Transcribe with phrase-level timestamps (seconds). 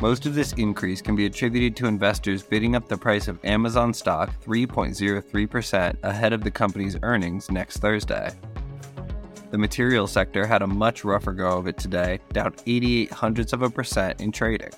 [0.00, 3.92] Most of this increase can be attributed to investors bidding up the price of Amazon
[3.92, 8.32] stock 3.03% ahead of the company's earnings next Thursday.
[9.50, 13.60] The material sector had a much rougher go of it today, down 88 hundredths of
[13.60, 14.72] a percent in trading.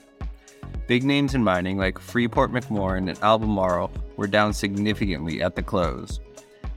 [0.89, 6.19] Big names in mining like Freeport McMoran and Albemarle were down significantly at the close.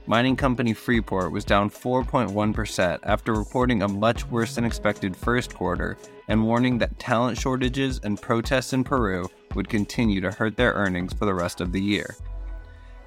[0.08, 5.98] Mining company Freeport was down 4.1% after reporting a much worse than expected first quarter
[6.28, 11.14] and warning that talent shortages and protests in Peru would continue to hurt their earnings
[11.14, 12.16] for the rest of the year.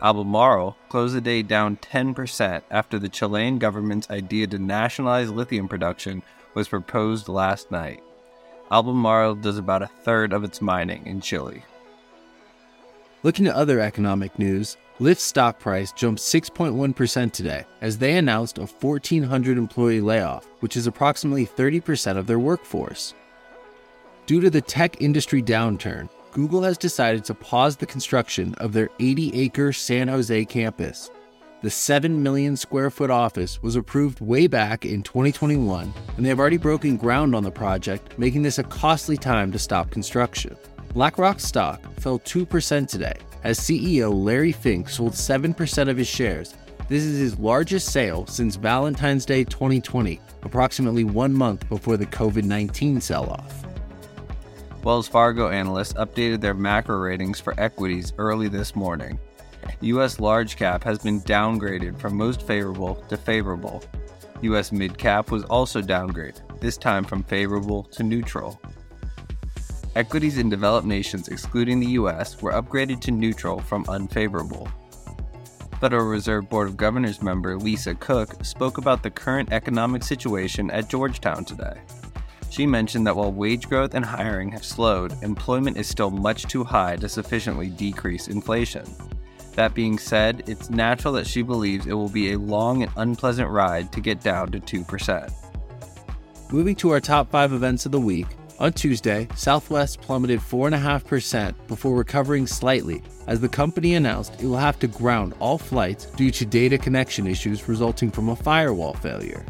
[0.03, 6.23] Albemarle closed the day down 10% after the Chilean government's idea to nationalize lithium production
[6.55, 8.03] was proposed last night.
[8.73, 11.63] Albemarle does about a third of its mining in Chile.
[13.23, 18.63] Looking at other economic news, Lyft's stock price jumped 6.1% today as they announced a
[18.63, 23.15] 1,400 employee layoff, which is approximately 30% of their workforce.
[24.27, 28.89] Due to the tech industry downturn, Google has decided to pause the construction of their
[28.99, 31.13] 80 acre San Jose campus.
[31.63, 36.41] The 7 million square foot office was approved way back in 2021, and they have
[36.41, 40.57] already broken ground on the project, making this a costly time to stop construction.
[40.95, 46.55] BlackRock stock fell 2% today as CEO Larry Fink sold 7% of his shares.
[46.89, 52.45] This is his largest sale since Valentine's Day 2020, approximately one month before the COVID
[52.45, 53.67] 19 sell off.
[54.83, 59.19] Wells Fargo analysts updated their macro ratings for equities early this morning.
[59.83, 60.19] U.S.
[60.19, 63.85] large cap has been downgraded from most favorable to favorable.
[64.41, 64.73] U.S.
[64.73, 68.59] mid cap was also downgraded, this time from favorable to neutral.
[69.99, 74.69] Equities in developed nations, excluding the US, were upgraded to neutral from unfavorable.
[75.81, 80.89] Federal Reserve Board of Governors member Lisa Cook spoke about the current economic situation at
[80.89, 81.81] Georgetown today.
[82.49, 86.63] She mentioned that while wage growth and hiring have slowed, employment is still much too
[86.63, 88.85] high to sufficiently decrease inflation.
[89.57, 93.51] That being said, it's natural that she believes it will be a long and unpleasant
[93.51, 95.33] ride to get down to 2%.
[96.53, 101.97] Moving to our top five events of the week, on Tuesday, Southwest plummeted 4.5% before
[101.97, 106.45] recovering slightly as the company announced it will have to ground all flights due to
[106.45, 109.45] data connection issues resulting from a firewall failure.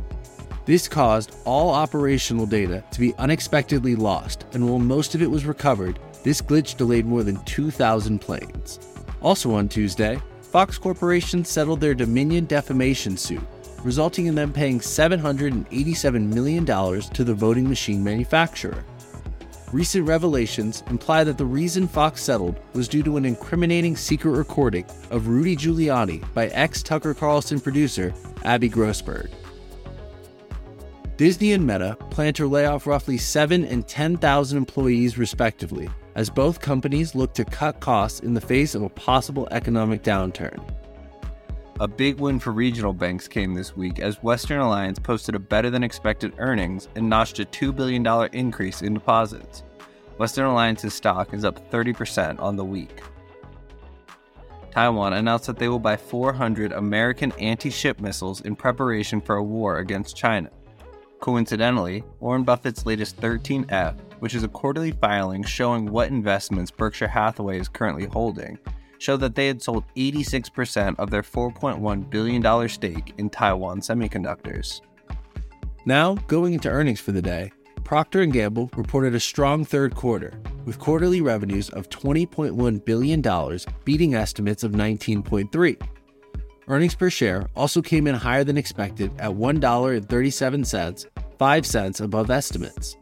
[0.67, 5.47] This caused all operational data to be unexpectedly lost, and while most of it was
[5.47, 8.79] recovered, this glitch delayed more than 2,000 planes.
[9.23, 13.41] Also on Tuesday, Fox Corporation settled their Dominion defamation suit,
[13.83, 18.85] resulting in them paying $787 million to the voting machine manufacturer.
[19.73, 24.87] Recent revelations imply that the reason Fox settled was due to an incriminating secret recording
[25.11, 28.15] of Rudy Giuliani by ex Tucker Carlson producer
[28.45, 29.31] Abby Grossberg.
[31.19, 36.61] Disney and Meta plan to lay off roughly 7 and 10,000 employees respectively, as both
[36.61, 40.65] companies look to cut costs in the face of a possible economic downturn.
[41.81, 45.71] A big win for regional banks came this week as Western Alliance posted a better
[45.71, 49.63] than expected earnings and notched a $2 billion increase in deposits.
[50.17, 53.01] Western Alliance's stock is up 30% on the week.
[54.73, 59.43] Taiwan announced that they will buy 400 American anti ship missiles in preparation for a
[59.43, 60.51] war against China.
[61.21, 67.61] Coincidentally, Warren Buffett's latest 13F, which is a quarterly filing showing what investments Berkshire Hathaway
[67.61, 68.59] is currently holding,
[68.99, 74.81] showed that they had sold 86% of their $4.1 billion stake in Taiwan Semiconductors.
[75.85, 77.53] Now, going into earnings for the day,
[77.85, 84.15] Procter & Gamble reported a strong third quarter, with quarterly revenues of $20.1 billion, beating
[84.15, 85.89] estimates of 19.3.
[86.69, 91.07] Earnings per share also came in higher than expected at $1.37,
[91.39, 92.99] 5 cents above estimates.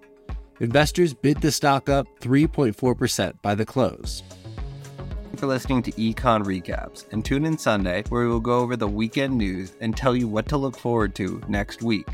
[0.61, 4.23] Investors bid the stock up 3.4% by the close
[5.37, 8.89] for listening to Econ Recaps, and tune in Sunday where we will go over the
[8.89, 12.09] weekend news and tell you what to look forward to next week.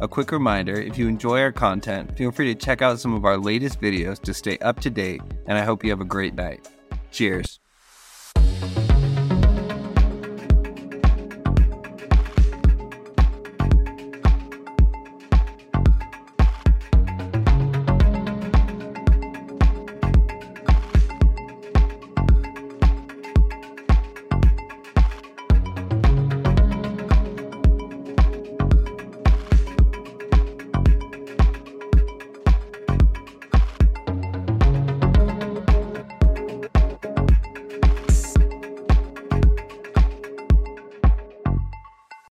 [0.00, 3.24] A quick reminder if you enjoy our content, feel free to check out some of
[3.24, 6.34] our latest videos to stay up to date, and I hope you have a great
[6.34, 6.68] night.
[7.10, 7.60] Cheers.